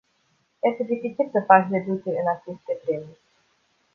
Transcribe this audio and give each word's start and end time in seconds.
Este 0.63 0.83
dificil 0.85 1.29
să 1.31 1.43
faci 1.45 1.69
reduceri 1.69 2.15
în 2.21 2.27
aceste 2.35 2.79
vremuri. 2.85 3.19